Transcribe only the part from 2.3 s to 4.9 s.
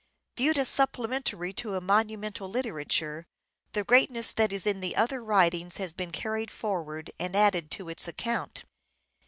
literature, the greatness that is in